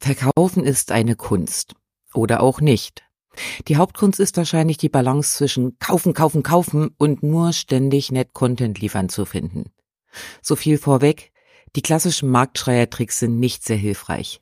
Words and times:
Verkaufen 0.00 0.64
ist 0.64 0.92
eine 0.92 1.14
Kunst. 1.14 1.74
Oder 2.14 2.42
auch 2.42 2.62
nicht. 2.62 3.04
Die 3.68 3.76
Hauptkunst 3.76 4.18
ist 4.18 4.36
wahrscheinlich 4.38 4.78
die 4.78 4.88
Balance 4.88 5.36
zwischen 5.36 5.78
kaufen, 5.78 6.14
kaufen, 6.14 6.42
kaufen 6.42 6.90
und 6.96 7.22
nur 7.22 7.52
ständig 7.52 8.10
nett 8.10 8.32
Content 8.32 8.80
liefern 8.80 9.10
zu 9.10 9.26
finden. 9.26 9.70
So 10.40 10.56
viel 10.56 10.78
vorweg, 10.78 11.32
die 11.76 11.82
klassischen 11.82 12.30
Marktschreiertricks 12.30 13.18
sind 13.18 13.38
nicht 13.38 13.62
sehr 13.62 13.76
hilfreich. 13.76 14.40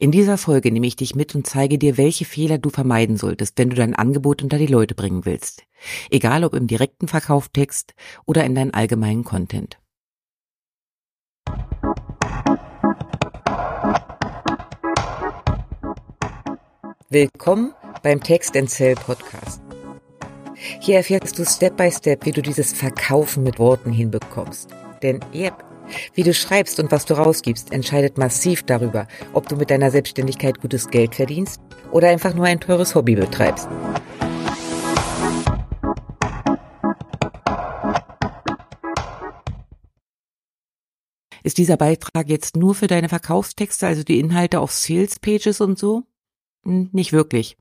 In 0.00 0.10
dieser 0.10 0.36
Folge 0.36 0.72
nehme 0.72 0.86
ich 0.86 0.96
dich 0.96 1.14
mit 1.14 1.34
und 1.34 1.46
zeige 1.46 1.78
dir, 1.78 1.96
welche 1.96 2.24
Fehler 2.24 2.58
du 2.58 2.68
vermeiden 2.68 3.16
solltest, 3.16 3.56
wenn 3.56 3.70
du 3.70 3.76
dein 3.76 3.94
Angebot 3.94 4.42
unter 4.42 4.58
die 4.58 4.66
Leute 4.66 4.94
bringen 4.94 5.24
willst. 5.24 5.62
Egal 6.10 6.44
ob 6.44 6.54
im 6.54 6.66
direkten 6.66 7.06
Verkauftext 7.06 7.94
oder 8.26 8.44
in 8.44 8.54
deinen 8.54 8.74
allgemeinen 8.74 9.24
Content. 9.24 9.78
Willkommen 17.10 17.72
beim 18.02 18.22
Text 18.22 18.54
and 18.54 18.68
Sell 18.68 18.94
Podcast. 18.94 19.62
Hier 20.54 20.96
erfährst 20.96 21.38
du 21.38 21.46
Step 21.46 21.78
by 21.78 21.90
Step, 21.90 22.26
wie 22.26 22.32
du 22.32 22.42
dieses 22.42 22.74
Verkaufen 22.74 23.44
mit 23.44 23.58
Worten 23.58 23.92
hinbekommst. 23.92 24.68
Denn 25.02 25.20
yep, 25.32 25.64
wie 26.12 26.22
du 26.22 26.34
schreibst 26.34 26.78
und 26.78 26.92
was 26.92 27.06
du 27.06 27.14
rausgibst, 27.14 27.72
entscheidet 27.72 28.18
massiv 28.18 28.62
darüber, 28.64 29.08
ob 29.32 29.48
du 29.48 29.56
mit 29.56 29.70
deiner 29.70 29.90
Selbstständigkeit 29.90 30.60
gutes 30.60 30.90
Geld 30.90 31.14
verdienst 31.14 31.62
oder 31.92 32.10
einfach 32.10 32.34
nur 32.34 32.44
ein 32.44 32.60
teures 32.60 32.94
Hobby 32.94 33.14
betreibst. 33.14 33.70
Ist 41.42 41.56
dieser 41.56 41.78
Beitrag 41.78 42.28
jetzt 42.28 42.54
nur 42.54 42.74
für 42.74 42.86
deine 42.86 43.08
Verkaufstexte, 43.08 43.86
also 43.86 44.02
die 44.02 44.20
Inhalte 44.20 44.60
auf 44.60 44.72
Sales 44.72 45.18
Pages 45.18 45.62
und 45.62 45.78
so? 45.78 46.04
Hm, 46.64 46.90
nicht 46.92 47.12
wirklich. 47.12 47.56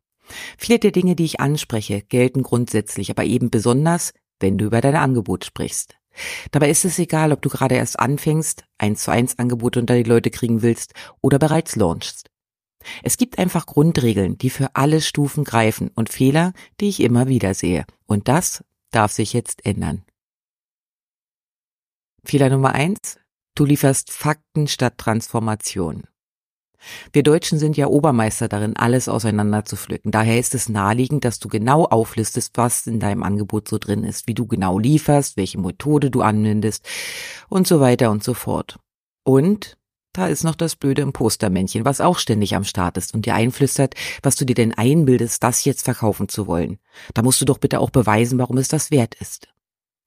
Viele 0.58 0.80
der 0.80 0.92
Dinge, 0.92 1.16
die 1.16 1.26
ich 1.26 1.40
anspreche, 1.40 2.02
gelten 2.02 2.44
grundsätzlich, 2.44 3.10
aber 3.10 3.24
eben 3.24 3.50
besonders, 3.50 4.14
wenn 4.40 4.58
du 4.58 4.66
über 4.66 4.82
dein 4.82 4.96
Angebot 4.96 5.46
sprichst. 5.46 5.96
Dabei 6.52 6.70
ist 6.70 6.86
es 6.86 7.00
egal, 7.00 7.32
ob 7.32 7.42
du 7.42 7.50
gerade 7.50 7.76
erst 7.76 8.00
anfängst, 8.00 8.66
eins 8.78 9.04
zu 9.04 9.12
eins 9.12 9.38
Angebote 9.38 9.80
unter 9.80 9.96
die 9.96 10.04
Leute 10.04 10.32
kriegen 10.32 10.62
willst 10.62 10.94
oder 11.22 11.40
bereits 11.40 11.76
launchst. 11.76 12.30
Es 13.04 13.18
gibt 13.18 13.38
einfach 13.38 13.66
Grundregeln, 13.66 14.38
die 14.38 14.50
für 14.50 14.76
alle 14.76 15.02
Stufen 15.02 15.44
greifen 15.44 15.90
und 15.94 16.10
Fehler, 16.10 16.54
die 16.80 16.90
ich 16.90 17.02
immer 17.02 17.28
wieder 17.28 17.54
sehe. 17.54 17.86
Und 18.06 18.28
das 18.28 18.64
darf 18.92 19.12
sich 19.12 19.34
jetzt 19.34 19.66
ändern. 19.66 20.04
Fehler 22.24 22.50
Nummer 22.50 22.74
eins. 22.74 23.20
Du 23.56 23.66
lieferst 23.66 24.12
Fakten 24.12 24.68
statt 24.68 24.98
Transformation. 24.98 26.04
Wir 27.12 27.24
Deutschen 27.24 27.60
sind 27.60 27.78
ja 27.78 27.88
Obermeister 27.88 28.48
darin, 28.48 28.76
alles 28.76 29.10
auseinander 29.10 29.66
zu 29.66 29.76
pflücken. 29.76 30.12
Daher 30.12 30.40
ist 30.40 30.56
es 30.56 30.70
naheliegend, 30.70 31.26
dass 31.26 31.40
du 31.40 31.48
genau 31.48 31.86
auflistest, 31.86 32.52
was 32.56 32.88
in 32.88 33.00
deinem 33.00 33.24
Angebot 33.24 33.68
so 33.68 33.78
drin 33.78 34.04
ist, 34.04 34.28
wie 34.28 34.34
du 34.34 34.46
genau 34.46 34.80
lieferst, 34.80 35.38
welche 35.38 35.60
Methode 35.60 36.12
du 36.12 36.22
anwendest 36.22 36.88
und 37.50 37.68
so 37.68 37.80
weiter 37.80 38.12
und 38.12 38.24
so 38.24 38.34
fort. 38.34 38.78
Und 39.24 39.78
da 40.14 40.28
ist 40.28 40.44
noch 40.44 40.56
das 40.56 40.76
blöde 40.76 41.04
Impostermännchen, 41.04 41.86
was 41.86 42.02
auch 42.02 42.18
ständig 42.18 42.56
am 42.56 42.64
Start 42.64 42.98
ist 42.98 43.14
und 43.14 43.26
dir 43.26 43.36
einflüstert, 43.36 43.94
was 44.24 44.36
du 44.36 44.46
dir 44.46 44.56
denn 44.56 44.74
einbildest, 44.74 45.44
das 45.44 45.64
jetzt 45.64 45.84
verkaufen 45.84 46.28
zu 46.28 46.48
wollen. 46.48 46.80
Da 47.14 47.22
musst 47.22 47.40
du 47.40 47.46
doch 47.46 47.60
bitte 47.60 47.80
auch 47.80 47.92
beweisen, 47.92 48.40
warum 48.40 48.58
es 48.58 48.68
das 48.68 48.90
wert 48.90 49.14
ist. 49.16 49.48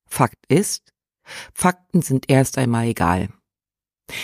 Fakt 0.07 0.45
ist, 0.49 0.93
Fakten 1.55 2.03
sind 2.03 2.29
erst 2.29 2.59
einmal 2.59 2.87
egal. 2.87 3.29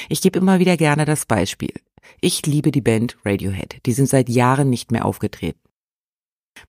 Ich 0.08 0.20
gebe 0.20 0.40
immer 0.40 0.58
wieder 0.58 0.76
gerne 0.76 1.04
das 1.04 1.24
Beispiel. 1.26 1.72
Ich 2.20 2.46
liebe 2.46 2.70
die 2.70 2.80
Band 2.80 3.16
Radiohead. 3.24 3.80
Die 3.86 3.92
sind 3.92 4.08
seit 4.08 4.28
Jahren 4.28 4.70
nicht 4.70 4.92
mehr 4.92 5.04
aufgetreten. 5.04 5.60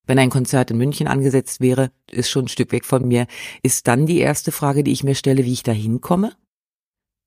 Wenn 0.06 0.20
ein 0.20 0.30
Konzert 0.30 0.72
in 0.72 0.78
München 0.78 1.08
angesetzt 1.08 1.62
wäre, 1.62 1.92
ist 2.12 2.30
schon 2.30 2.46
ein 2.46 2.50
Stück 2.50 2.72
weg 2.72 2.86
von 2.86 3.08
mir, 3.08 3.28
ist 3.64 3.88
dann 3.88 4.06
die 4.06 4.20
erste 4.20 4.52
Frage, 4.52 4.84
die 4.84 4.92
ich 4.92 5.04
mir 5.04 5.16
stelle, 5.16 5.46
wie 5.46 5.54
ich 5.54 5.64
da 5.64 5.72
hinkomme? 5.72 6.36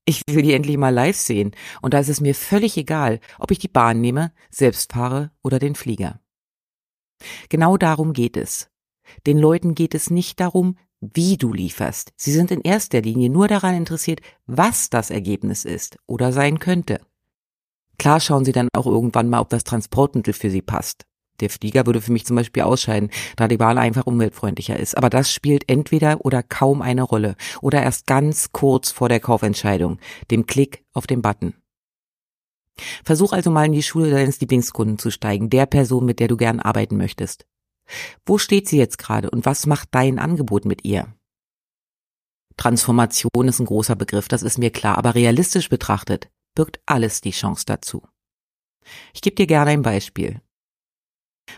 Ich 0.05 0.23
will 0.27 0.41
die 0.41 0.53
endlich 0.53 0.77
mal 0.77 0.93
live 0.93 1.17
sehen 1.17 1.51
und 1.81 1.93
da 1.93 1.99
ist 1.99 2.09
es 2.09 2.21
mir 2.21 2.35
völlig 2.35 2.75
egal, 2.77 3.19
ob 3.39 3.51
ich 3.51 3.59
die 3.59 3.67
Bahn 3.67 4.01
nehme, 4.01 4.31
selbst 4.49 4.93
fahre 4.93 5.31
oder 5.43 5.59
den 5.59 5.75
Flieger. 5.75 6.19
Genau 7.49 7.77
darum 7.77 8.13
geht 8.13 8.35
es. 8.35 8.69
Den 9.27 9.37
Leuten 9.37 9.75
geht 9.75 9.93
es 9.93 10.09
nicht 10.09 10.39
darum, 10.39 10.77
wie 11.01 11.37
du 11.37 11.53
lieferst. 11.53 12.13
Sie 12.15 12.31
sind 12.31 12.51
in 12.51 12.61
erster 12.61 13.01
Linie 13.01 13.29
nur 13.29 13.47
daran 13.47 13.75
interessiert, 13.75 14.21
was 14.45 14.89
das 14.89 15.09
Ergebnis 15.09 15.65
ist 15.65 15.97
oder 16.07 16.31
sein 16.31 16.59
könnte. 16.59 17.01
Klar 18.01 18.19
schauen 18.19 18.45
sie 18.45 18.51
dann 18.51 18.67
auch 18.73 18.87
irgendwann 18.87 19.29
mal, 19.29 19.41
ob 19.41 19.49
das 19.49 19.63
Transportmittel 19.63 20.33
für 20.33 20.49
sie 20.49 20.63
passt. 20.63 21.05
Der 21.39 21.51
Flieger 21.51 21.85
würde 21.85 22.01
für 22.01 22.11
mich 22.11 22.25
zum 22.25 22.35
Beispiel 22.35 22.63
ausscheiden, 22.63 23.11
da 23.35 23.47
die 23.47 23.57
Bahn 23.57 23.77
einfach 23.77 24.07
umweltfreundlicher 24.07 24.75
ist. 24.75 24.97
Aber 24.97 25.11
das 25.11 25.31
spielt 25.31 25.69
entweder 25.69 26.25
oder 26.25 26.41
kaum 26.41 26.81
eine 26.81 27.03
Rolle 27.03 27.35
oder 27.61 27.83
erst 27.83 28.07
ganz 28.07 28.51
kurz 28.51 28.89
vor 28.89 29.07
der 29.07 29.19
Kaufentscheidung, 29.19 29.99
dem 30.31 30.47
Klick 30.47 30.83
auf 30.93 31.05
den 31.05 31.21
Button. 31.21 31.53
Versuch 33.03 33.33
also 33.33 33.51
mal 33.51 33.67
in 33.67 33.73
die 33.73 33.83
Schule 33.83 34.09
deines 34.09 34.39
Lieblingskunden 34.39 34.97
zu 34.97 35.11
steigen, 35.11 35.51
der 35.51 35.67
Person, 35.67 36.03
mit 36.03 36.19
der 36.19 36.27
du 36.27 36.37
gern 36.37 36.59
arbeiten 36.59 36.97
möchtest. 36.97 37.45
Wo 38.25 38.39
steht 38.39 38.67
sie 38.67 38.79
jetzt 38.79 38.97
gerade 38.97 39.29
und 39.29 39.45
was 39.45 39.67
macht 39.67 39.89
dein 39.91 40.17
Angebot 40.17 40.65
mit 40.65 40.85
ihr? 40.85 41.05
Transformation 42.57 43.47
ist 43.47 43.59
ein 43.59 43.67
großer 43.67 43.95
Begriff, 43.95 44.27
das 44.27 44.41
ist 44.41 44.57
mir 44.57 44.71
klar, 44.71 44.97
aber 44.97 45.13
realistisch 45.13 45.69
betrachtet, 45.69 46.31
birgt 46.55 46.79
alles 46.85 47.21
die 47.21 47.31
Chance 47.31 47.63
dazu. 47.65 48.03
Ich 49.13 49.21
gebe 49.21 49.35
dir 49.35 49.47
gerne 49.47 49.71
ein 49.71 49.81
Beispiel. 49.81 50.41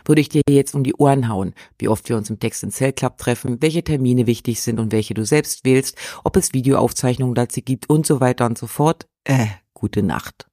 Würde 0.04 0.20
ich 0.20 0.28
dir 0.28 0.42
jetzt 0.48 0.74
um 0.74 0.82
die 0.82 0.94
Ohren 0.94 1.28
hauen, 1.28 1.54
wie 1.78 1.88
oft 1.88 2.08
wir 2.08 2.16
uns 2.16 2.30
im 2.30 2.40
Text 2.40 2.62
in 2.62 2.70
Cell 2.70 2.92
Club 2.92 3.18
treffen, 3.18 3.62
welche 3.62 3.84
Termine 3.84 4.26
wichtig 4.26 4.60
sind 4.60 4.80
und 4.80 4.92
welche 4.92 5.14
du 5.14 5.24
selbst 5.24 5.64
wählst, 5.64 5.96
ob 6.24 6.36
es 6.36 6.52
Videoaufzeichnungen 6.52 7.34
dazu 7.34 7.60
gibt 7.60 7.88
und 7.88 8.06
so 8.06 8.20
weiter 8.20 8.46
und 8.46 8.58
so 8.58 8.66
fort, 8.66 9.06
äh, 9.24 9.46
gute 9.72 10.02
Nacht. 10.02 10.48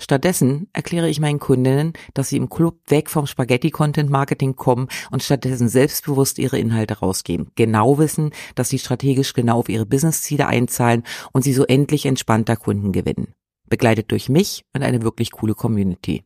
Stattdessen 0.00 0.68
erkläre 0.72 1.08
ich 1.08 1.20
meinen 1.20 1.38
Kundinnen, 1.38 1.92
dass 2.14 2.30
sie 2.30 2.36
im 2.36 2.48
Club 2.48 2.80
weg 2.88 3.10
vom 3.10 3.26
Spaghetti-Content-Marketing 3.26 4.56
kommen 4.56 4.88
und 5.10 5.22
stattdessen 5.22 5.68
selbstbewusst 5.68 6.38
ihre 6.38 6.58
Inhalte 6.58 6.98
rausgeben, 6.98 7.52
genau 7.54 7.98
wissen, 7.98 8.30
dass 8.56 8.70
sie 8.70 8.78
strategisch 8.78 9.34
genau 9.34 9.60
auf 9.60 9.68
ihre 9.68 9.86
Business-Ziele 9.86 10.46
einzahlen 10.46 11.04
und 11.32 11.42
sie 11.42 11.52
so 11.52 11.64
endlich 11.64 12.06
entspannter 12.06 12.56
Kunden 12.56 12.92
gewinnen 12.92 13.34
begleitet 13.68 14.10
durch 14.10 14.28
mich 14.28 14.64
und 14.72 14.82
eine 14.82 15.02
wirklich 15.02 15.30
coole 15.32 15.54
Community. 15.54 16.24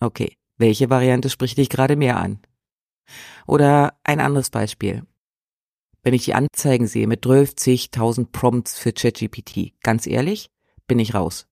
Okay, 0.00 0.36
welche 0.56 0.90
Variante 0.90 1.30
spricht 1.30 1.58
dich 1.58 1.68
gerade 1.68 1.96
mehr 1.96 2.18
an? 2.18 2.40
Oder 3.46 3.98
ein 4.04 4.20
anderes 4.20 4.50
Beispiel. 4.50 5.02
Wenn 6.02 6.14
ich 6.14 6.24
die 6.24 6.34
Anzeigen 6.34 6.86
sehe 6.86 7.06
mit 7.06 7.24
12.000 7.24 8.28
Prompts 8.32 8.78
für 8.78 8.92
ChatGPT, 8.92 9.74
ganz 9.82 10.06
ehrlich, 10.06 10.50
bin 10.86 10.98
ich 10.98 11.14
raus. 11.14 11.46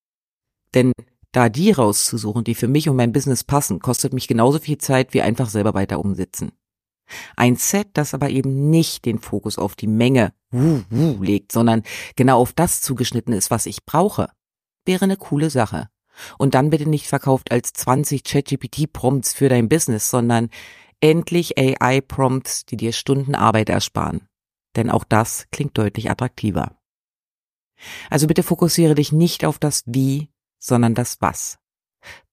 Denn 0.74 0.92
da 1.32 1.48
die 1.48 1.70
rauszusuchen, 1.70 2.44
die 2.44 2.54
für 2.54 2.68
mich 2.68 2.88
und 2.88 2.97
mein 2.97 3.12
Business 3.12 3.44
passen, 3.44 3.80
kostet 3.80 4.14
mich 4.14 4.28
genauso 4.28 4.58
viel 4.58 4.78
Zeit 4.78 5.12
wie 5.12 5.22
einfach 5.22 5.50
selber 5.50 5.74
weiter 5.74 6.00
umsitzen. 6.00 6.52
Ein 7.36 7.56
Set, 7.56 7.88
das 7.94 8.14
aber 8.14 8.30
eben 8.30 8.70
nicht 8.70 9.04
den 9.04 9.18
Fokus 9.18 9.58
auf 9.58 9.76
die 9.76 9.86
Menge 9.86 10.32
wuh, 10.50 10.82
wuh, 10.91 11.22
legt, 11.22 11.52
sondern 11.52 11.82
genau 12.16 12.41
auf 12.41 12.52
das 12.52 12.80
zugeschnitten 12.80 13.32
ist, 13.32 13.50
was 13.50 13.66
ich 13.66 13.84
brauche 13.84 14.30
wäre 14.88 15.04
eine 15.04 15.16
coole 15.16 15.50
Sache. 15.50 15.88
Und 16.37 16.54
dann 16.54 16.71
bitte 16.71 16.88
nicht 16.88 17.06
verkauft 17.06 17.53
als 17.53 17.72
20 17.75 18.25
ChatGPT-Prompts 18.25 19.34
für 19.34 19.49
dein 19.49 19.69
Business, 19.69 20.10
sondern 20.10 20.50
endlich 21.00 21.56
AI-Prompts, 21.56 22.66
die 22.66 22.76
dir 22.76 22.93
Stunden 22.93 23.37
Arbeit 23.37 23.69
ersparen. 23.69 24.27
Denn 24.75 24.91
auch 24.91 25.04
das 25.04 25.47
klingt 25.53 25.78
deutlich 25.78 26.10
attraktiver. 26.10 26.77
Also 28.10 28.27
bitte 28.27 28.43
fokussiere 28.43 28.97
dich 28.97 29.12
nicht 29.12 29.44
auf 29.44 29.60
das 29.60 29.84
Wie, 29.87 30.28
sondern 30.59 30.97
das 30.97 31.21
Was. 31.21 31.60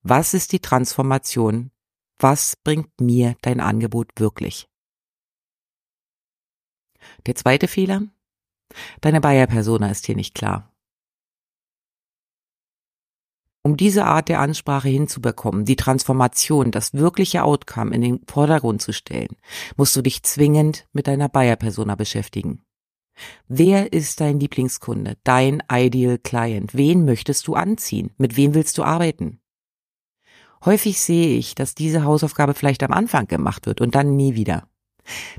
Was 0.02 0.34
ist 0.34 0.52
die 0.52 0.60
Transformation? 0.60 1.70
Was 2.18 2.56
bringt 2.56 3.00
mir 3.00 3.36
dein 3.42 3.60
Angebot 3.60 4.10
wirklich? 4.18 4.68
Der 7.28 7.36
zweite 7.36 7.68
Fehler? 7.68 8.04
Deine 9.02 9.22
Buyer-Persona 9.22 9.92
ist 9.92 10.08
hier 10.08 10.16
nicht 10.16 10.34
klar. 10.34 10.75
Um 13.66 13.78
diese 13.78 14.06
Art 14.06 14.30
der 14.30 14.42
Ansprache 14.42 14.90
hinzubekommen, 14.90 15.66
die 15.66 15.76
Transformation, 15.76 16.70
das 16.70 16.94
wirkliche 16.94 17.44
Outcome 17.44 17.96
in 17.96 18.02
den 18.04 18.20
Vordergrund 18.28 18.80
zu 18.80 18.94
stellen, 18.94 19.38
musst 19.76 19.96
du 19.96 20.04
dich 20.04 20.22
zwingend 20.22 20.88
mit 20.94 21.08
deiner 21.08 21.30
Buyer-Persona 21.30 21.96
beschäftigen. 21.96 22.62
Wer 23.48 23.92
ist 23.92 24.22
dein 24.22 24.40
Lieblingskunde, 24.40 25.18
dein 25.24 25.64
Ideal 25.68 26.20
Client? 26.20 26.76
Wen 26.76 27.06
möchtest 27.06 27.48
du 27.48 27.56
anziehen? 27.56 28.12
Mit 28.20 28.38
wem 28.38 28.54
willst 28.54 28.78
du 28.78 28.84
arbeiten? 28.84 29.40
Häufig 30.64 31.02
sehe 31.02 31.36
ich, 31.36 31.56
dass 31.56 31.74
diese 31.74 32.04
Hausaufgabe 32.04 32.54
vielleicht 32.54 32.84
am 32.84 32.92
Anfang 32.92 33.26
gemacht 33.26 33.66
wird 33.66 33.82
und 33.82 33.96
dann 33.96 34.16
nie 34.16 34.36
wieder. 34.36 34.70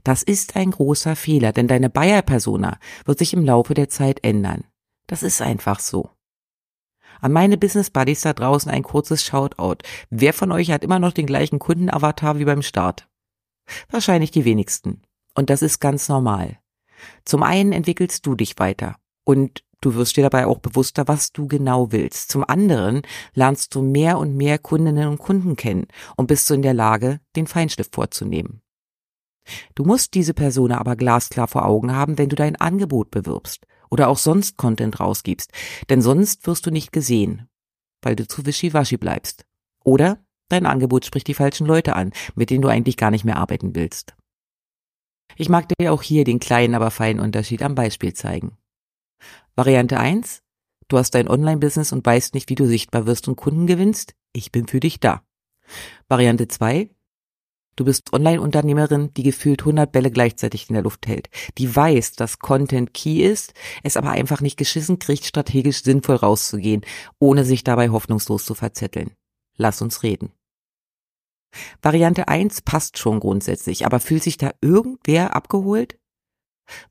Das 0.02 0.24
ist 0.24 0.56
ein 0.56 0.72
großer 0.72 1.14
Fehler, 1.14 1.52
denn 1.52 1.68
deine 1.68 1.90
Buyer-Persona 1.90 2.80
wird 3.04 3.20
sich 3.20 3.34
im 3.34 3.44
Laufe 3.44 3.74
der 3.74 3.88
Zeit 3.88 4.24
ändern. 4.24 4.64
Das 5.06 5.22
ist 5.22 5.40
einfach 5.42 5.78
so. 5.78 6.15
An 7.20 7.32
meine 7.32 7.56
Business 7.56 7.90
Buddies 7.90 8.20
da 8.20 8.32
draußen 8.32 8.70
ein 8.70 8.82
kurzes 8.82 9.24
Shoutout. 9.24 9.78
Wer 10.10 10.32
von 10.32 10.52
euch 10.52 10.70
hat 10.70 10.84
immer 10.84 10.98
noch 10.98 11.12
den 11.12 11.26
gleichen 11.26 11.58
Kundenavatar 11.58 12.38
wie 12.38 12.44
beim 12.44 12.62
Start? 12.62 13.08
Wahrscheinlich 13.90 14.30
die 14.30 14.44
wenigsten. 14.44 15.02
Und 15.34 15.50
das 15.50 15.62
ist 15.62 15.80
ganz 15.80 16.08
normal. 16.08 16.58
Zum 17.24 17.42
einen 17.42 17.72
entwickelst 17.72 18.24
du 18.26 18.34
dich 18.34 18.58
weiter 18.58 18.96
und 19.24 19.62
du 19.80 19.94
wirst 19.94 20.16
dir 20.16 20.22
dabei 20.22 20.46
auch 20.46 20.58
bewusster, 20.58 21.08
was 21.08 21.32
du 21.32 21.46
genau 21.46 21.92
willst. 21.92 22.30
Zum 22.30 22.44
anderen 22.44 23.02
lernst 23.34 23.74
du 23.74 23.82
mehr 23.82 24.18
und 24.18 24.36
mehr 24.36 24.58
Kundinnen 24.58 25.08
und 25.08 25.18
Kunden 25.18 25.56
kennen 25.56 25.86
und 26.16 26.26
bist 26.26 26.48
du 26.48 26.54
in 26.54 26.62
der 26.62 26.74
Lage, 26.74 27.20
den 27.34 27.46
Feinschliff 27.46 27.90
vorzunehmen. 27.92 28.62
Du 29.74 29.84
musst 29.84 30.14
diese 30.14 30.34
Person 30.34 30.72
aber 30.72 30.96
glasklar 30.96 31.46
vor 31.46 31.66
Augen 31.66 31.94
haben, 31.94 32.18
wenn 32.18 32.28
du 32.28 32.36
dein 32.36 32.56
Angebot 32.56 33.10
bewirbst 33.10 33.66
oder 33.90 34.08
auch 34.08 34.18
sonst 34.18 34.56
Content 34.56 35.00
rausgibst, 35.00 35.52
denn 35.88 36.02
sonst 36.02 36.46
wirst 36.46 36.66
du 36.66 36.70
nicht 36.70 36.92
gesehen, 36.92 37.48
weil 38.02 38.16
du 38.16 38.26
zu 38.26 38.46
wischiwaschi 38.46 38.96
bleibst. 38.96 39.46
Oder 39.84 40.18
dein 40.48 40.66
Angebot 40.66 41.04
spricht 41.04 41.26
die 41.28 41.34
falschen 41.34 41.66
Leute 41.66 41.96
an, 41.96 42.12
mit 42.34 42.50
denen 42.50 42.62
du 42.62 42.68
eigentlich 42.68 42.96
gar 42.96 43.10
nicht 43.10 43.24
mehr 43.24 43.36
arbeiten 43.36 43.74
willst. 43.74 44.16
Ich 45.36 45.48
mag 45.48 45.66
dir 45.68 45.92
auch 45.92 46.02
hier 46.02 46.24
den 46.24 46.38
kleinen, 46.38 46.74
aber 46.74 46.90
feinen 46.90 47.20
Unterschied 47.20 47.62
am 47.62 47.74
Beispiel 47.74 48.14
zeigen. 48.14 48.56
Variante 49.54 49.98
1. 49.98 50.42
Du 50.88 50.98
hast 50.98 51.14
dein 51.14 51.28
Online-Business 51.28 51.92
und 51.92 52.06
weißt 52.06 52.34
nicht, 52.34 52.48
wie 52.48 52.54
du 52.54 52.66
sichtbar 52.66 53.06
wirst 53.06 53.28
und 53.28 53.36
Kunden 53.36 53.66
gewinnst. 53.66 54.14
Ich 54.32 54.52
bin 54.52 54.66
für 54.66 54.80
dich 54.80 55.00
da. 55.00 55.22
Variante 56.08 56.46
2. 56.48 56.90
Du 57.76 57.84
bist 57.84 58.12
Online-Unternehmerin, 58.14 59.12
die 59.14 59.22
gefühlt 59.22 59.60
100 59.60 59.92
Bälle 59.92 60.10
gleichzeitig 60.10 60.68
in 60.68 60.74
der 60.74 60.82
Luft 60.82 61.06
hält, 61.06 61.28
die 61.58 61.74
weiß, 61.74 62.12
dass 62.12 62.38
Content 62.38 62.94
key 62.94 63.22
ist, 63.22 63.52
es 63.82 63.98
aber 63.98 64.10
einfach 64.10 64.40
nicht 64.40 64.56
geschissen 64.56 64.98
kriegt, 64.98 65.26
strategisch 65.26 65.82
sinnvoll 65.82 66.16
rauszugehen, 66.16 66.84
ohne 67.18 67.44
sich 67.44 67.64
dabei 67.64 67.90
hoffnungslos 67.90 68.46
zu 68.46 68.54
verzetteln. 68.54 69.12
Lass 69.56 69.82
uns 69.82 70.02
reden. 70.02 70.32
Variante 71.82 72.28
1 72.28 72.62
passt 72.62 72.98
schon 72.98 73.20
grundsätzlich, 73.20 73.86
aber 73.86 74.00
fühlt 74.00 74.22
sich 74.22 74.38
da 74.38 74.52
irgendwer 74.60 75.36
abgeholt? 75.36 75.98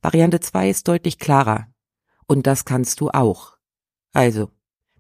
Variante 0.02 0.40
2 0.40 0.70
ist 0.70 0.88
deutlich 0.88 1.20
klarer. 1.20 1.68
Und 2.28 2.48
das 2.48 2.66
kannst 2.66 3.02
du 3.02 3.10
auch. 3.10 3.58
Also, 4.14 4.50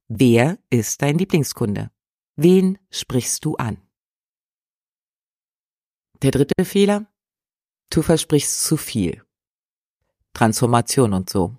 wer 0.08 0.58
ist 0.70 1.02
dein 1.02 1.18
Lieblingskunde? 1.18 1.92
Wen 2.36 2.78
sprichst 2.92 3.46
du 3.46 3.56
an? 3.56 3.85
Der 6.22 6.32
dritte 6.32 6.66
Fehler? 6.66 7.08
Du 7.90 8.02
versprichst 8.02 8.64
zu 8.64 8.78
viel. 8.78 9.24
Transformation 10.34 11.14
und 11.14 11.30
so. 11.30 11.56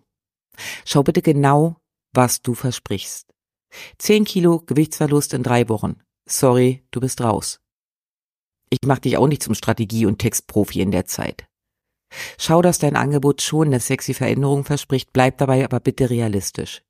Schau 0.85 1.03
bitte 1.03 1.23
genau, 1.23 1.76
was 2.12 2.43
du 2.43 2.55
versprichst. 2.55 3.32
Zehn 3.99 4.25
Kilo 4.25 4.61
Gewichtsverlust 4.61 5.35
in 5.35 5.43
drei 5.43 5.69
Wochen. 5.69 6.00
Sorry, 6.26 6.85
du 6.91 7.00
bist 7.00 7.20
raus. 7.20 7.61
Ich 8.70 8.81
mach 8.85 8.99
dich 8.99 9.17
auch 9.17 9.29
nicht 9.29 9.43
zum 9.43 9.55
Strategie- 9.55 10.06
und 10.06 10.19
Textprofi 10.19 10.81
in 10.81 10.91
der 10.91 11.06
Zeit. 11.06 11.47
Schau, 12.38 12.62
dass 12.62 12.79
dein 12.79 12.97
Angebot 12.97 13.43
schon 13.43 13.69
eine 13.69 13.81
sexy 13.81 14.14
Veränderung 14.14 14.64
verspricht, 14.64 15.12
bleib 15.12 15.38
dabei 15.38 15.64
aber 15.64 15.81
bitte 15.81 16.11
realistisch. 16.11 16.82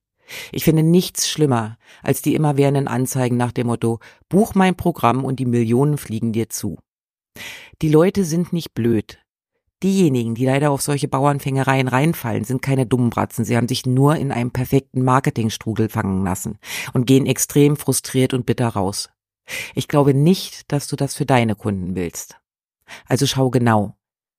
Ich 0.52 0.64
finde 0.64 0.82
nichts 0.82 1.28
schlimmer 1.28 1.78
als 2.02 2.22
die 2.22 2.34
immerwährenden 2.34 2.88
Anzeigen 2.88 3.36
nach 3.36 3.52
dem 3.52 3.68
Motto, 3.68 4.00
buch 4.28 4.54
mein 4.54 4.76
Programm 4.76 5.24
und 5.24 5.38
die 5.38 5.46
Millionen 5.46 5.98
fliegen 5.98 6.32
dir 6.32 6.48
zu. 6.48 6.78
Die 7.82 7.88
Leute 7.88 8.24
sind 8.24 8.52
nicht 8.52 8.74
blöd. 8.74 9.18
Diejenigen, 9.82 10.34
die 10.34 10.46
leider 10.46 10.70
auf 10.70 10.80
solche 10.80 11.06
Bauernfängereien 11.06 11.88
reinfallen, 11.88 12.44
sind 12.44 12.62
keine 12.62 12.86
dummen 12.86 13.10
Bratzen. 13.10 13.44
Sie 13.44 13.56
haben 13.56 13.68
sich 13.68 13.84
nur 13.84 14.16
in 14.16 14.32
einem 14.32 14.50
perfekten 14.50 15.04
Marketingstrudel 15.04 15.90
fangen 15.90 16.24
lassen 16.24 16.58
und 16.94 17.06
gehen 17.06 17.26
extrem 17.26 17.76
frustriert 17.76 18.32
und 18.32 18.46
bitter 18.46 18.68
raus. 18.68 19.10
Ich 19.74 19.86
glaube 19.86 20.14
nicht, 20.14 20.72
dass 20.72 20.88
du 20.88 20.96
das 20.96 21.14
für 21.14 21.26
deine 21.26 21.54
Kunden 21.54 21.94
willst. 21.94 22.40
Also 23.06 23.26
schau 23.26 23.50
genau, 23.50 23.96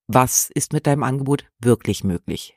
was 0.07 0.49
ist 0.49 0.73
mit 0.73 0.87
deinem 0.87 1.03
Angebot 1.03 1.45
wirklich 1.59 2.03
möglich. 2.03 2.55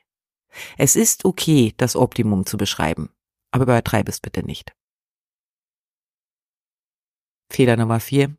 Es 0.77 0.95
ist 0.95 1.23
okay, 1.23 1.73
das 1.77 1.95
Optimum 1.95 2.45
zu 2.45 2.57
beschreiben, 2.57 3.09
aber 3.51 3.63
übertreib 3.63 4.09
es 4.09 4.19
bitte 4.19 4.43
nicht. 4.43 4.73
Fehler 7.49 7.77
Nummer 7.77 7.99
vier. 7.99 8.35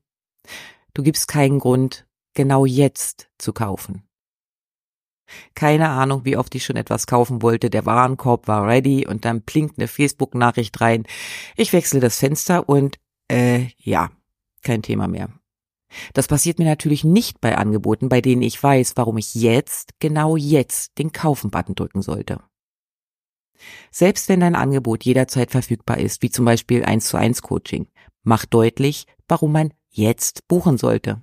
Du 0.94 1.02
gibst 1.02 1.28
keinen 1.28 1.58
Grund, 1.58 2.06
genau 2.34 2.66
jetzt 2.66 3.28
zu 3.38 3.52
kaufen. 3.52 4.02
Keine 5.54 5.88
Ahnung, 5.88 6.24
wie 6.24 6.36
oft 6.36 6.54
ich 6.54 6.64
schon 6.64 6.76
etwas 6.76 7.06
kaufen 7.06 7.42
wollte. 7.42 7.70
Der 7.70 7.86
Warenkorb 7.86 8.48
war 8.48 8.66
ready 8.66 9.06
und 9.06 9.24
dann 9.24 9.42
blinkt 9.42 9.78
eine 9.78 9.88
Facebook-Nachricht 9.88 10.80
rein. 10.80 11.04
Ich 11.56 11.72
wechsle 11.72 12.00
das 12.00 12.18
Fenster 12.18 12.68
und 12.68 12.98
äh, 13.28 13.68
ja, 13.78 14.10
kein 14.62 14.82
Thema 14.82 15.08
mehr. 15.08 15.30
Das 16.14 16.26
passiert 16.26 16.58
mir 16.58 16.64
natürlich 16.64 17.04
nicht 17.04 17.40
bei 17.40 17.56
Angeboten, 17.56 18.08
bei 18.08 18.20
denen 18.20 18.42
ich 18.42 18.62
weiß, 18.62 18.92
warum 18.96 19.18
ich 19.18 19.34
jetzt, 19.34 19.92
genau 20.00 20.36
jetzt, 20.36 20.98
den 20.98 21.12
Kaufen-Button 21.12 21.74
drücken 21.74 22.02
sollte. 22.02 22.40
Selbst 23.90 24.28
wenn 24.28 24.40
dein 24.40 24.56
Angebot 24.56 25.04
jederzeit 25.04 25.50
verfügbar 25.50 25.98
ist, 25.98 26.22
wie 26.22 26.30
zum 26.30 26.44
Beispiel 26.44 26.84
1 26.84 27.06
zu 27.06 27.16
1 27.16 27.42
Coaching, 27.42 27.88
mach 28.22 28.46
deutlich, 28.46 29.06
warum 29.28 29.52
man 29.52 29.72
jetzt 29.92 30.48
buchen 30.48 30.76
sollte. 30.76 31.22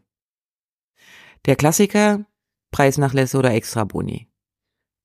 Der 1.46 1.58
Klassiker, 1.58 2.26
Preisnachlässe 2.72 3.38
oder 3.38 3.54
Extraboni. 3.54 4.30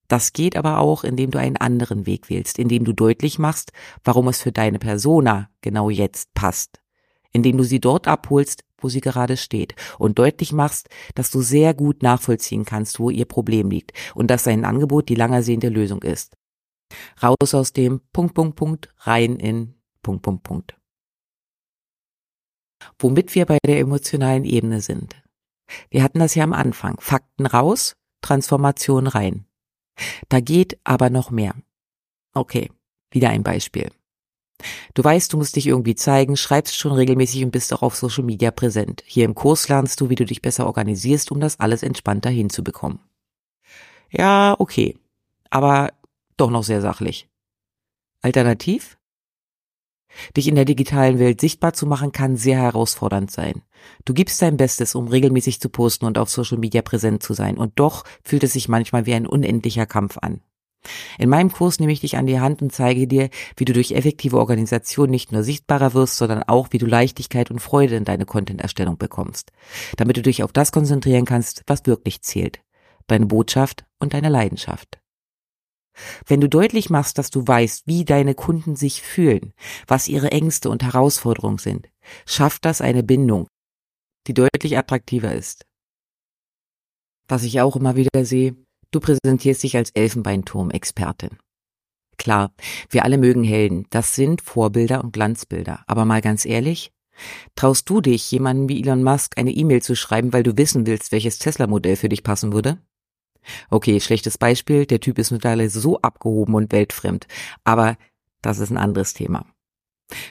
Das 0.06 0.32
geht 0.32 0.56
aber 0.56 0.78
auch, 0.78 1.02
indem 1.02 1.32
du 1.32 1.38
einen 1.38 1.56
anderen 1.56 2.06
Weg 2.06 2.30
wählst, 2.30 2.58
indem 2.58 2.84
du 2.84 2.92
deutlich 2.92 3.38
machst, 3.38 3.72
warum 4.04 4.28
es 4.28 4.40
für 4.40 4.52
deine 4.52 4.78
Persona 4.78 5.50
genau 5.60 5.90
jetzt 5.90 6.32
passt 6.34 6.84
indem 7.34 7.58
du 7.58 7.64
sie 7.64 7.80
dort 7.80 8.08
abholst, 8.08 8.64
wo 8.78 8.88
sie 8.88 9.00
gerade 9.00 9.36
steht 9.36 9.74
und 9.98 10.18
deutlich 10.18 10.52
machst, 10.52 10.88
dass 11.14 11.30
du 11.30 11.42
sehr 11.42 11.74
gut 11.74 12.02
nachvollziehen 12.02 12.64
kannst, 12.64 12.98
wo 12.98 13.10
ihr 13.10 13.26
Problem 13.26 13.70
liegt 13.70 13.92
und 14.14 14.28
dass 14.28 14.44
sein 14.44 14.64
Angebot 14.64 15.08
die 15.08 15.14
lang 15.14 15.32
ersehnte 15.32 15.68
Lösung 15.68 16.02
ist. 16.02 16.36
Raus 17.22 17.54
aus 17.54 17.72
dem 17.72 18.00
Punkt, 18.12 18.34
Punkt, 18.34 18.56
Punkt, 18.56 18.94
rein 19.00 19.36
in 19.36 19.74
Punkt, 20.02 20.22
Punkt, 20.22 20.42
Punkt. 20.44 20.76
Womit 22.98 23.34
wir 23.34 23.46
bei 23.46 23.58
der 23.66 23.78
emotionalen 23.78 24.44
Ebene 24.44 24.80
sind. 24.80 25.16
Wir 25.90 26.02
hatten 26.02 26.18
das 26.18 26.34
ja 26.34 26.44
am 26.44 26.52
Anfang. 26.52 26.96
Fakten 27.00 27.46
raus, 27.46 27.96
Transformation 28.22 29.06
rein. 29.06 29.46
Da 30.28 30.40
geht 30.40 30.78
aber 30.84 31.10
noch 31.10 31.30
mehr. 31.30 31.54
Okay, 32.34 32.70
wieder 33.10 33.30
ein 33.30 33.42
Beispiel. 33.42 33.90
Du 34.94 35.02
weißt, 35.02 35.32
du 35.32 35.36
musst 35.36 35.56
dich 35.56 35.66
irgendwie 35.66 35.94
zeigen, 35.94 36.36
schreibst 36.36 36.76
schon 36.76 36.92
regelmäßig 36.92 37.44
und 37.44 37.50
bist 37.50 37.72
auch 37.72 37.82
auf 37.82 37.96
Social 37.96 38.24
Media 38.24 38.50
präsent. 38.50 39.02
Hier 39.06 39.24
im 39.24 39.34
Kurs 39.34 39.68
lernst 39.68 40.00
du, 40.00 40.10
wie 40.10 40.14
du 40.14 40.24
dich 40.24 40.42
besser 40.42 40.66
organisierst, 40.66 41.32
um 41.32 41.40
das 41.40 41.60
alles 41.60 41.82
entspannter 41.82 42.30
hinzubekommen. 42.30 43.00
Ja, 44.10 44.54
okay. 44.58 44.96
Aber 45.50 45.92
doch 46.36 46.50
noch 46.50 46.64
sehr 46.64 46.80
sachlich. 46.80 47.28
Alternativ? 48.22 48.96
Dich 50.36 50.48
in 50.48 50.54
der 50.54 50.64
digitalen 50.64 51.18
Welt 51.18 51.40
sichtbar 51.40 51.72
zu 51.72 51.86
machen, 51.86 52.12
kann 52.12 52.36
sehr 52.36 52.58
herausfordernd 52.58 53.30
sein. 53.30 53.62
Du 54.04 54.14
gibst 54.14 54.40
dein 54.40 54.56
Bestes, 54.56 54.94
um 54.94 55.08
regelmäßig 55.08 55.60
zu 55.60 55.68
posten 55.68 56.06
und 56.06 56.18
auf 56.18 56.30
Social 56.30 56.58
Media 56.58 56.82
präsent 56.82 57.22
zu 57.22 57.34
sein, 57.34 57.56
und 57.58 57.72
doch 57.76 58.04
fühlt 58.22 58.44
es 58.44 58.52
sich 58.52 58.68
manchmal 58.68 59.06
wie 59.06 59.14
ein 59.14 59.26
unendlicher 59.26 59.86
Kampf 59.86 60.18
an. 60.18 60.40
In 61.18 61.30
meinem 61.30 61.50
Kurs 61.50 61.80
nehme 61.80 61.92
ich 61.92 62.00
dich 62.00 62.16
an 62.16 62.26
die 62.26 62.40
Hand 62.40 62.62
und 62.62 62.72
zeige 62.72 63.06
dir, 63.06 63.30
wie 63.56 63.64
du 63.64 63.72
durch 63.72 63.92
effektive 63.92 64.38
Organisation 64.38 65.10
nicht 65.10 65.32
nur 65.32 65.42
sichtbarer 65.42 65.94
wirst, 65.94 66.16
sondern 66.16 66.42
auch, 66.42 66.68
wie 66.70 66.78
du 66.78 66.86
Leichtigkeit 66.86 67.50
und 67.50 67.60
Freude 67.60 67.96
in 67.96 68.04
deine 68.04 68.26
Content-Erstellung 68.26 68.98
bekommst, 68.98 69.52
damit 69.96 70.16
du 70.16 70.22
dich 70.22 70.42
auf 70.42 70.52
das 70.52 70.72
konzentrieren 70.72 71.24
kannst, 71.24 71.62
was 71.66 71.86
wirklich 71.86 72.22
zählt, 72.22 72.60
deine 73.06 73.26
Botschaft 73.26 73.84
und 73.98 74.14
deine 74.14 74.28
Leidenschaft. 74.28 74.98
Wenn 76.26 76.40
du 76.40 76.48
deutlich 76.48 76.90
machst, 76.90 77.18
dass 77.18 77.30
du 77.30 77.46
weißt, 77.46 77.86
wie 77.86 78.04
deine 78.04 78.34
Kunden 78.34 78.76
sich 78.76 79.02
fühlen, 79.02 79.52
was 79.86 80.08
ihre 80.08 80.32
Ängste 80.32 80.70
und 80.70 80.82
Herausforderungen 80.82 81.58
sind, 81.58 81.88
schafft 82.26 82.64
das 82.64 82.80
eine 82.80 83.02
Bindung, 83.02 83.46
die 84.26 84.34
deutlich 84.34 84.76
attraktiver 84.76 85.32
ist. 85.32 85.64
Was 87.28 87.44
ich 87.44 87.60
auch 87.60 87.76
immer 87.76 87.96
wieder 87.96 88.24
sehe, 88.24 88.56
Du 88.94 89.00
präsentierst 89.00 89.64
dich 89.64 89.76
als 89.76 89.90
Elfenbeinturm-Expertin. 89.90 91.30
Klar, 92.16 92.54
wir 92.90 93.04
alle 93.04 93.18
mögen 93.18 93.42
Helden. 93.42 93.86
Das 93.90 94.14
sind 94.14 94.40
Vorbilder 94.40 95.02
und 95.02 95.12
Glanzbilder. 95.12 95.82
Aber 95.88 96.04
mal 96.04 96.20
ganz 96.20 96.44
ehrlich, 96.44 96.92
traust 97.56 97.90
du 97.90 98.00
dich, 98.00 98.30
jemanden 98.30 98.68
wie 98.68 98.80
Elon 98.80 99.02
Musk 99.02 99.36
eine 99.36 99.50
E-Mail 99.50 99.82
zu 99.82 99.96
schreiben, 99.96 100.32
weil 100.32 100.44
du 100.44 100.56
wissen 100.56 100.86
willst, 100.86 101.10
welches 101.10 101.40
Tesla-Modell 101.40 101.96
für 101.96 102.08
dich 102.08 102.22
passen 102.22 102.52
würde? 102.52 102.78
Okay, 103.70 104.00
schlechtes 104.00 104.38
Beispiel. 104.38 104.86
Der 104.86 105.00
Typ 105.00 105.18
ist 105.18 105.30
mittlerweile 105.30 105.68
so 105.70 106.00
abgehoben 106.00 106.54
und 106.54 106.72
weltfremd. 106.72 107.26
Aber 107.64 107.96
das 108.42 108.58
ist 108.58 108.70
ein 108.70 108.76
anderes 108.76 109.14
Thema. 109.14 109.46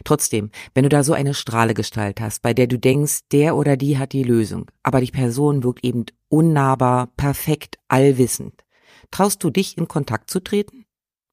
Trotzdem, 0.04 0.52
wenn 0.74 0.84
du 0.84 0.90
da 0.90 1.04
so 1.04 1.14
eine 1.14 1.34
Strahle 1.34 1.74
hast, 2.20 2.42
bei 2.42 2.54
der 2.54 2.68
du 2.68 2.78
denkst, 2.78 3.22
der 3.32 3.56
oder 3.56 3.76
die 3.76 3.98
hat 3.98 4.14
die 4.14 4.24
Lösung, 4.24 4.70
aber 4.84 5.02
die 5.02 5.12
Person 5.12 5.64
wirkt 5.64 5.84
eben 5.84 6.06
unnahbar, 6.30 7.08
perfekt, 7.18 7.80
allwissend, 7.88 8.64
traust 9.12 9.44
du 9.44 9.50
dich 9.50 9.78
in 9.78 9.88
Kontakt 9.88 10.30
zu 10.30 10.42
treten? 10.42 10.86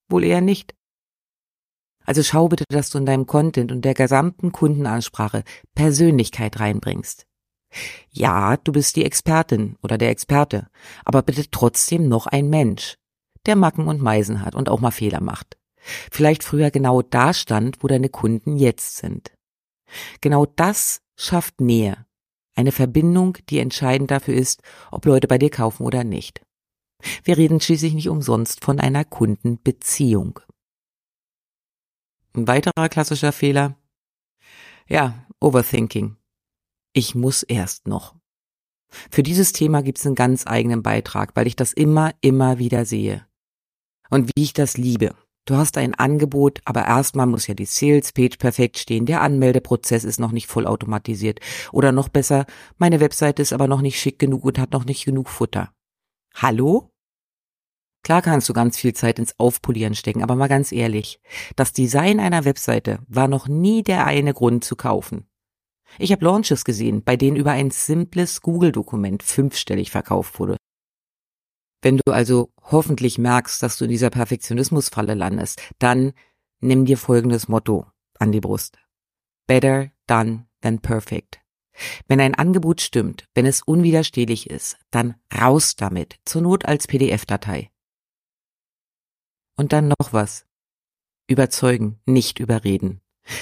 Wohl 0.09 0.25
eher 0.25 0.41
nicht. 0.41 0.75
Also 2.07 2.23
schau 2.23 2.49
bitte, 2.49 2.65
dass 2.69 2.91
du 2.91 2.99
in 2.99 3.07
deinem 3.07 3.27
Content 3.27 3.71
und 3.71 3.85
der 3.85 3.95
gesamten 3.95 4.53
Kundenansprache 4.53 5.45
Persönlichkeit 5.75 6.59
reinbringst. 6.59 7.27
Ja, 8.11 8.57
du 8.57 8.73
bist 8.73 8.97
die 8.97 9.05
Expertin 9.05 9.77
oder 9.83 9.99
der 9.99 10.11
Experte, 10.11 10.69
aber 11.05 11.23
bitte 11.23 11.51
trotzdem 11.51 12.09
noch 12.09 12.27
ein 12.27 12.51
Mensch, 12.51 12.97
der 13.47 13.57
Macken 13.57 13.87
und 13.87 14.03
Meisen 14.03 14.45
hat 14.45 14.55
und 14.55 14.69
auch 14.69 14.81
mal 14.81 14.91
Fehler 14.91 15.21
macht. 15.21 15.57
Vielleicht 16.11 16.43
früher 16.45 16.71
genau 16.71 17.03
da 17.03 17.33
stand, 17.33 17.83
wo 17.83 17.89
deine 17.89 18.09
Kunden 18.09 18.57
jetzt 18.57 18.97
sind. 18.97 19.33
Genau 20.21 20.47
das 20.47 21.01
schafft 21.17 21.61
Nähe. 21.61 22.07
Eine 22.55 22.73
Verbindung, 22.73 23.39
die 23.49 23.59
entscheidend 23.59 24.11
dafür 24.11 24.35
ist, 24.35 24.63
ob 24.91 25.07
Leute 25.07 25.29
bei 25.29 25.39
dir 25.39 25.51
kaufen 25.51 25.85
oder 25.85 26.05
nicht. 26.05 26.43
Wir 27.25 27.39
reden 27.39 27.61
schließlich 27.61 27.95
nicht 27.95 28.09
umsonst 28.09 28.63
von 28.63 28.79
einer 28.79 29.05
Kundenbeziehung. 29.05 30.41
Ein 32.35 32.47
weiterer 32.47 32.89
klassischer 32.89 33.33
Fehler? 33.33 33.77
Ja, 34.87 35.27
Overthinking. 35.41 36.20
Ich 36.93 37.15
muss 37.15 37.43
erst 37.43 37.87
noch. 37.87 38.17
Für 39.11 39.23
dieses 39.23 39.53
Thema 39.53 39.83
gibt 39.83 39.99
es 39.99 40.07
einen 40.07 40.17
ganz 40.17 40.47
eigenen 40.47 40.83
Beitrag, 40.83 41.37
weil 41.37 41.47
ich 41.47 41.55
das 41.55 41.73
immer, 41.73 42.13
immer 42.21 42.59
wieder 42.59 42.85
sehe. 42.85 43.27
Und 44.11 44.31
wie 44.35 44.43
ich 44.43 44.53
das 44.53 44.77
liebe. 44.77 45.15
Du 45.47 45.57
hast 45.57 45.79
ein 45.79 45.95
Angebot, 45.95 46.61
aber 46.65 46.87
erstmal 46.87 47.27
muss 47.27 47.47
ja 47.47 47.55
die 47.55 47.65
Sales 47.65 48.13
Page 48.13 48.37
perfekt 48.37 48.79
stehen. 48.79 49.07
Der 49.07 49.21
Anmeldeprozess 49.21 50.05
ist 50.05 50.21
noch 50.21 50.33
nicht 50.33 50.49
vollautomatisiert. 50.49 51.41
Oder 51.73 51.93
noch 51.93 52.09
besser, 52.09 52.47
meine 52.77 53.01
Webseite 53.01 53.41
ist 53.43 53.53
aber 53.53 53.67
noch 53.67 53.81
nicht 53.81 53.99
schick 53.99 54.19
genug 54.19 54.45
und 54.45 54.59
hat 54.59 54.73
noch 54.73 54.85
nicht 54.85 55.05
genug 55.05 55.29
Futter. 55.29 55.73
Hallo? 56.35 56.91
Klar 58.03 58.23
kannst 58.23 58.49
du 58.49 58.53
ganz 58.53 58.77
viel 58.79 58.95
Zeit 58.95 59.19
ins 59.19 59.39
Aufpolieren 59.39 59.95
stecken, 59.95 60.23
aber 60.23 60.35
mal 60.35 60.49
ganz 60.49 60.73
ehrlich, 60.73 61.21
das 61.55 61.73
Design 61.73 62.19
einer 62.19 62.45
Webseite 62.45 63.01
war 63.09 63.29
noch 63.29 63.47
nie 63.47 63.83
der 63.83 64.07
eine 64.07 64.33
Grund 64.33 64.65
zu 64.65 64.75
kaufen. 64.75 65.27
Ich 65.99 66.13
habe 66.13 66.25
Launches 66.25 66.65
gesehen, 66.65 67.03
bei 67.03 67.17
denen 67.17 67.37
über 67.37 67.53
ein 67.53 67.71
simples 67.71 68.41
Google-Dokument 68.43 69.23
fünfstellig 69.23 69.91
verkauft 69.91 70.39
wurde. 70.39 70.57
Wenn 71.83 71.97
du 71.97 72.13
also 72.13 72.53
hoffentlich 72.63 73.19
merkst, 73.19 73.63
dass 73.63 73.79
du 73.79 73.85
in 73.85 73.91
dieser 73.91 74.11
Perfektionismusfalle 74.11 75.15
landest, 75.15 75.61
dann 75.79 76.13
nimm 76.61 76.85
dir 76.85 76.99
folgendes 76.99 77.49
Motto 77.49 77.87
an 78.19 78.33
die 78.33 78.41
Brust. 78.41 78.79
Better 79.47 79.91
done 80.07 80.47
than 80.61 80.81
perfect. 80.81 81.41
Wenn 82.07 82.21
ein 82.21 82.35
Angebot 82.35 82.81
stimmt, 82.83 83.25
wenn 83.35 83.47
es 83.47 83.63
unwiderstehlich 83.63 84.51
ist, 84.51 84.79
dann 84.91 85.15
raus 85.35 85.77
damit, 85.77 86.19
zur 86.25 86.43
Not 86.43 86.67
als 86.67 86.87
PDF-Datei. 86.87 87.71
Und 89.57 89.73
dann 89.73 89.89
noch 89.89 90.13
was. 90.13 90.47
Überzeugen, 91.27 92.01
nicht 92.07 92.39
überreden. 92.39 93.01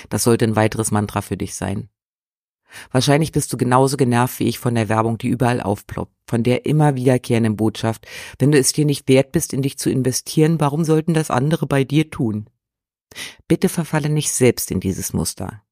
Das 0.08 0.24
sollte 0.24 0.44
ein 0.44 0.56
weiteres 0.56 0.90
Mantra 0.90 1.22
für 1.22 1.36
dich 1.36 1.54
sein. 1.54 1.88
Wahrscheinlich 2.90 3.32
bist 3.32 3.52
du 3.52 3.56
genauso 3.56 3.96
genervt 3.96 4.40
wie 4.40 4.48
ich 4.48 4.58
von 4.58 4.75
der 4.75 4.88
Werbung, 4.88 5.18
die 5.18 5.28
überall 5.28 5.60
aufploppt, 5.60 6.12
von 6.26 6.42
der 6.42 6.66
immer 6.66 6.94
wiederkehrenden 6.94 7.56
Botschaft. 7.56 8.06
Wenn 8.38 8.52
du 8.52 8.58
es 8.58 8.72
dir 8.72 8.84
nicht 8.84 9.08
wert 9.08 9.32
bist, 9.32 9.52
in 9.52 9.62
dich 9.62 9.78
zu 9.78 9.90
investieren, 9.90 10.60
warum 10.60 10.84
sollten 10.84 11.14
das 11.14 11.30
andere 11.30 11.66
bei 11.66 11.84
dir 11.84 12.10
tun? 12.10 12.48
Bitte 13.46 13.68
verfalle 13.68 14.10
nicht 14.10 14.30
selbst 14.30 14.70
in 14.70 14.80
dieses 14.80 15.12
Muster. 15.12 15.62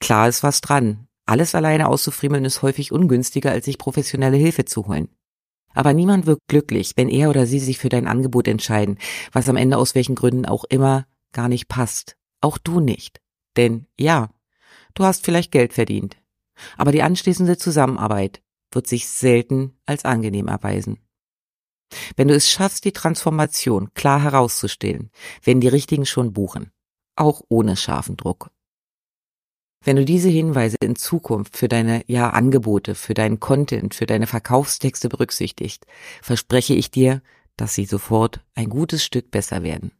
Klar 0.00 0.28
ist 0.28 0.42
was 0.42 0.60
dran. 0.60 1.06
Alles 1.26 1.54
alleine 1.54 1.88
auszufriemeln 1.88 2.44
ist 2.44 2.62
häufig 2.62 2.92
ungünstiger, 2.92 3.50
als 3.50 3.66
sich 3.66 3.78
professionelle 3.78 4.36
Hilfe 4.36 4.64
zu 4.64 4.86
holen. 4.86 5.08
Aber 5.74 5.92
niemand 5.92 6.26
wird 6.26 6.40
glücklich, 6.48 6.92
wenn 6.96 7.08
er 7.08 7.30
oder 7.30 7.46
sie 7.46 7.58
sich 7.58 7.78
für 7.78 7.90
dein 7.90 8.06
Angebot 8.06 8.48
entscheiden, 8.48 8.98
was 9.32 9.48
am 9.48 9.56
Ende 9.56 9.76
aus 9.76 9.94
welchen 9.94 10.14
Gründen 10.14 10.46
auch 10.46 10.64
immer 10.64 11.06
gar 11.32 11.48
nicht 11.48 11.68
passt. 11.68 12.16
Auch 12.40 12.58
du 12.58 12.80
nicht. 12.80 13.20
Denn 13.56 13.86
ja, 13.98 14.30
du 14.98 15.04
hast 15.04 15.24
vielleicht 15.24 15.52
Geld 15.52 15.72
verdient. 15.72 16.16
Aber 16.76 16.92
die 16.92 17.02
anschließende 17.02 17.56
Zusammenarbeit 17.56 18.42
wird 18.72 18.86
sich 18.86 19.08
selten 19.08 19.76
als 19.86 20.04
angenehm 20.04 20.48
erweisen. 20.48 20.98
Wenn 22.16 22.28
du 22.28 22.34
es 22.34 22.50
schaffst, 22.50 22.84
die 22.84 22.92
Transformation 22.92 23.94
klar 23.94 24.22
herauszustellen, 24.22 25.10
werden 25.42 25.60
die 25.60 25.68
Richtigen 25.68 26.04
schon 26.04 26.32
buchen. 26.32 26.70
Auch 27.16 27.42
ohne 27.48 27.76
scharfen 27.76 28.16
Druck. 28.16 28.50
Wenn 29.84 29.96
du 29.96 30.04
diese 30.04 30.28
Hinweise 30.28 30.76
in 30.80 30.96
Zukunft 30.96 31.56
für 31.56 31.68
deine 31.68 32.02
ja 32.08 32.30
Angebote, 32.30 32.94
für 32.94 33.14
deinen 33.14 33.40
Content, 33.40 33.94
für 33.94 34.06
deine 34.06 34.26
Verkaufstexte 34.26 35.08
berücksichtigst, 35.08 35.86
verspreche 36.20 36.74
ich 36.74 36.90
dir, 36.90 37.22
dass 37.56 37.74
sie 37.74 37.86
sofort 37.86 38.44
ein 38.54 38.68
gutes 38.68 39.04
Stück 39.04 39.30
besser 39.30 39.62
werden. 39.62 39.92